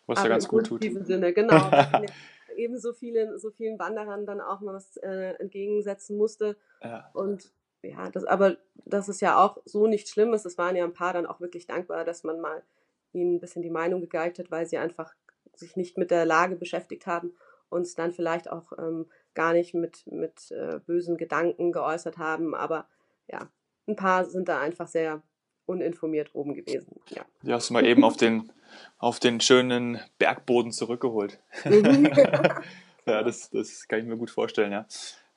[0.08, 0.84] Was ja ganz gut tut.
[0.86, 1.70] In Sinne, genau.
[2.58, 6.58] eben so vielen, so vielen Wanderern dann auch mal was äh, entgegensetzen musste.
[6.82, 7.10] Ja.
[7.14, 10.46] Und ja, das, aber das ist ja auch so nichts Schlimmes.
[10.46, 12.64] Es waren ja ein paar dann auch wirklich dankbar, dass man mal
[13.12, 15.14] ihnen ein bisschen die Meinung gegeigt hat, weil sie einfach
[15.56, 17.36] sich nicht mit der Lage beschäftigt haben
[17.70, 22.56] und es dann vielleicht auch ähm, gar nicht mit, mit äh, bösen Gedanken geäußert haben.
[22.56, 22.88] Aber
[23.28, 23.50] ja,
[23.88, 25.22] ein paar sind da einfach sehr
[25.66, 27.00] uninformiert oben gewesen.
[27.10, 27.26] Ja.
[27.42, 28.52] Die hast du mal eben auf den,
[28.98, 31.40] auf den schönen Bergboden zurückgeholt.
[31.66, 32.06] Mhm.
[33.06, 34.86] ja, das, das kann ich mir gut vorstellen, ja.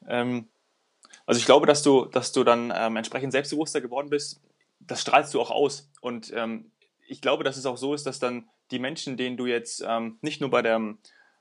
[0.09, 0.49] Ähm,
[1.27, 4.41] also ich glaube, dass du, dass du dann ähm, entsprechend selbstbewusster geworden bist.
[4.81, 5.91] Das strahlst du auch aus.
[6.01, 6.71] Und ähm,
[7.09, 10.19] ich glaube, dass es auch so ist, dass dann die Menschen, denen du jetzt ähm,
[10.21, 10.77] nicht nur bei der,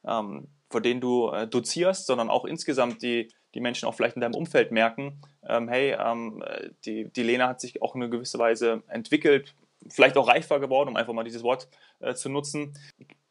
[0.06, 4.22] ähm, vor denen du äh, dozierst, sondern auch insgesamt die, die Menschen auch vielleicht in
[4.22, 6.44] deinem Umfeld merken, ähm, hey, ähm,
[6.86, 9.56] die, die Lena hat sich auch in einer gewissen Weise entwickelt,
[9.90, 11.68] vielleicht auch reifer geworden, um einfach mal dieses Wort
[12.00, 12.78] äh, zu nutzen.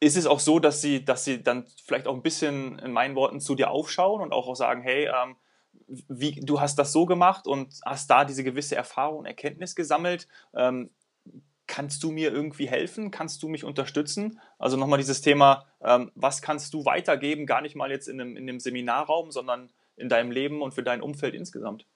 [0.01, 3.15] Ist es auch so, dass sie, dass sie dann vielleicht auch ein bisschen in meinen
[3.15, 5.37] Worten zu dir aufschauen und auch, auch sagen, hey, ähm,
[6.09, 10.29] wie, du hast das so gemacht und hast da diese gewisse Erfahrung und Erkenntnis gesammelt.
[10.55, 10.91] Ähm,
[11.67, 13.11] kannst du mir irgendwie helfen?
[13.11, 14.41] Kannst du mich unterstützen?
[14.59, 17.47] Also nochmal dieses Thema, ähm, was kannst du weitergeben?
[17.47, 20.83] Gar nicht mal jetzt in einem, in einem Seminarraum, sondern in deinem Leben und für
[20.83, 21.87] dein Umfeld insgesamt.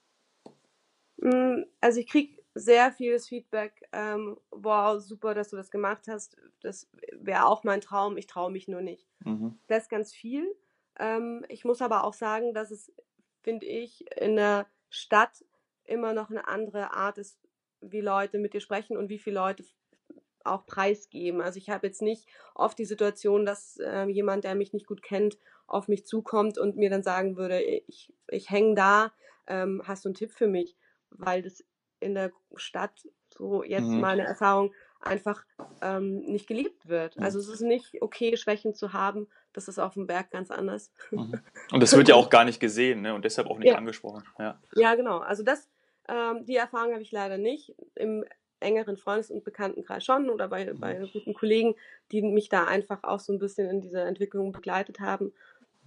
[1.17, 3.89] Mm, also ich kriege sehr vieles Feedback.
[3.93, 6.37] Ähm, wow, super, dass du das gemacht hast.
[6.61, 8.17] Das wäre auch mein Traum.
[8.17, 9.07] Ich traue mich nur nicht.
[9.25, 9.59] Mhm.
[9.67, 10.47] Das ist ganz viel.
[10.99, 12.93] Ähm, ich muss aber auch sagen, dass es
[13.49, 15.45] finde ich, in der Stadt
[15.85, 17.41] immer noch eine andere Art ist,
[17.81, 19.65] wie Leute mit dir sprechen und wie viele Leute
[20.51, 21.41] auch preisgeben.
[21.41, 25.03] Also ich habe jetzt nicht oft die Situation, dass äh, jemand, der mich nicht gut
[25.03, 29.13] kennt, auf mich zukommt und mir dann sagen würde, ich, ich hänge da,
[29.47, 30.77] ähm, hast du einen Tipp für mich?
[31.11, 31.65] Weil das
[32.01, 34.01] in der Stadt, so jetzt mhm.
[34.01, 35.45] meine Erfahrung, einfach
[35.81, 37.17] ähm, nicht geliebt wird.
[37.17, 37.23] Mhm.
[37.23, 39.29] Also es ist nicht okay, Schwächen zu haben.
[39.53, 40.93] Das ist auf dem Berg ganz anders.
[41.11, 41.41] Mhm.
[41.73, 43.15] Und das wird ja auch gar nicht gesehen ne?
[43.15, 43.77] und deshalb auch nicht ja.
[43.77, 44.25] angesprochen.
[44.39, 44.61] Ja.
[44.75, 45.19] ja, genau.
[45.19, 45.69] Also das,
[46.09, 47.75] ähm, die Erfahrung habe ich leider nicht.
[47.95, 48.25] Im
[48.61, 50.81] engeren Freundes- und Bekanntenkreis schon oder bei, mhm.
[50.81, 51.75] bei guten Kollegen,
[52.13, 55.33] die mich da einfach auch so ein bisschen in dieser Entwicklung begleitet haben.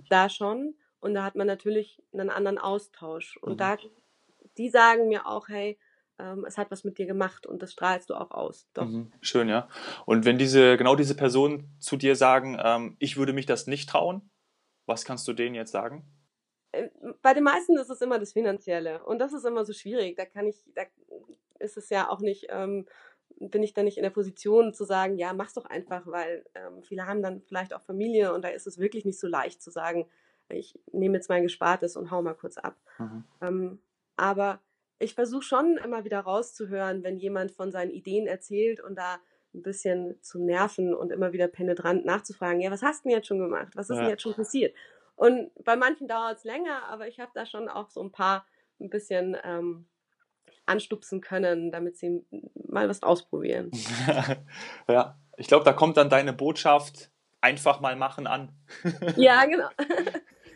[0.10, 0.76] Da schon.
[1.00, 3.38] Und da hat man natürlich einen anderen Austausch.
[3.38, 3.58] Und mhm.
[3.58, 3.78] da,
[4.58, 5.78] die sagen mir auch, hey,
[6.20, 8.68] ähm, es hat was mit dir gemacht und das strahlst du auch aus.
[8.74, 8.86] Doch.
[8.86, 9.68] Mhm, schön, ja.
[10.06, 13.90] Und wenn diese, genau diese Personen zu dir sagen, ähm, ich würde mich das nicht
[13.90, 14.30] trauen,
[14.86, 16.06] was kannst du denen jetzt sagen?
[17.22, 20.16] Bei den meisten ist es immer das Finanzielle und das ist immer so schwierig.
[20.18, 20.84] Da kann ich, da
[21.60, 22.86] ist es ja auch nicht, ähm,
[23.40, 26.84] bin ich dann nicht in der Position zu sagen, ja, mach's doch einfach, weil ähm,
[26.84, 29.72] viele haben dann vielleicht auch Familie und da ist es wirklich nicht so leicht zu
[29.72, 30.08] sagen,
[30.50, 32.76] ich nehme jetzt mein Gespartes und hau mal kurz ab.
[33.00, 33.24] Mhm.
[33.42, 33.82] Ähm,
[34.18, 34.60] aber
[35.00, 39.20] ich versuche schon immer wieder rauszuhören, wenn jemand von seinen Ideen erzählt und da
[39.54, 43.28] ein bisschen zu nerven und immer wieder penetrant nachzufragen, ja, was hast du denn jetzt
[43.28, 43.76] schon gemacht?
[43.76, 44.04] Was ist ja.
[44.04, 44.76] denn jetzt schon passiert?
[45.16, 48.46] Und bei manchen dauert es länger, aber ich habe da schon auch so ein paar
[48.80, 49.88] ein bisschen ähm,
[50.66, 52.26] anstupsen können, damit sie
[52.68, 53.72] mal was ausprobieren.
[54.88, 58.50] ja, ich glaube, da kommt dann deine Botschaft einfach mal machen an.
[59.16, 59.70] ja, genau.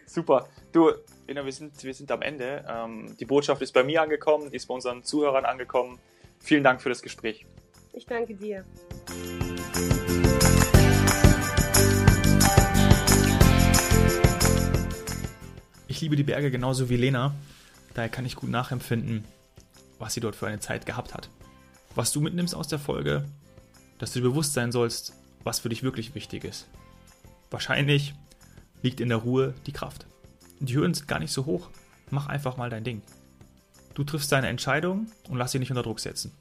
[0.05, 0.47] Super.
[0.71, 0.91] Du,
[1.25, 2.63] wir sind, wir sind am Ende.
[2.67, 5.99] Ähm, die Botschaft ist bei mir angekommen, die ist bei unseren Zuhörern angekommen.
[6.39, 7.45] Vielen Dank für das Gespräch.
[7.93, 8.65] Ich danke dir.
[15.95, 17.33] Ich liebe die Berge genauso wie Lena.
[17.93, 19.23] Daher kann ich gut nachempfinden,
[19.97, 21.29] was sie dort für eine Zeit gehabt hat.
[21.95, 23.23] Was du mitnimmst aus der Folge,
[23.97, 25.13] dass du dir bewusst sein sollst,
[25.45, 26.67] was für dich wirklich wichtig ist.
[27.49, 28.13] Wahrscheinlich
[28.81, 30.05] liegt in der Ruhe die Kraft.
[30.59, 31.69] Die Hürden sind gar nicht so hoch.
[32.09, 33.01] Mach einfach mal dein Ding.
[33.93, 36.33] Du triffst deine Entscheidung und lass sie nicht unter Druck setzen.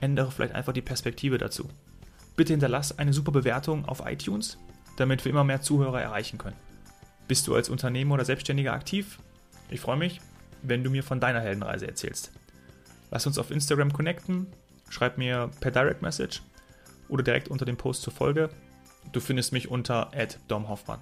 [0.00, 1.68] Ändere vielleicht einfach die Perspektive dazu.
[2.36, 4.56] Bitte hinterlass eine super Bewertung auf iTunes,
[4.96, 6.56] damit wir immer mehr Zuhörer erreichen können.
[7.30, 9.20] Bist du als Unternehmer oder Selbstständiger aktiv?
[9.70, 10.20] Ich freue mich,
[10.62, 12.32] wenn du mir von deiner Heldenreise erzählst.
[13.12, 14.48] Lass uns auf Instagram connecten,
[14.88, 16.42] schreib mir per Direct Message
[17.08, 18.50] oder direkt unter dem Post zur Folge.
[19.12, 20.10] Du findest mich unter
[20.48, 20.98] domhoffmann.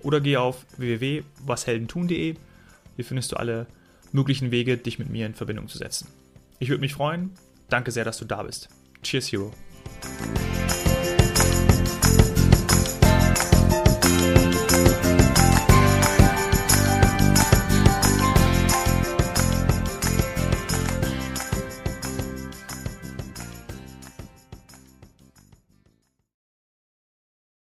[0.00, 2.34] Oder geh auf www.washeldentun.de.
[2.96, 3.66] Hier findest du alle
[4.12, 6.08] möglichen Wege, dich mit mir in Verbindung zu setzen.
[6.58, 7.30] Ich würde mich freuen.
[7.70, 8.68] Danke sehr, dass du da bist.
[9.02, 9.50] Cheers, Hero.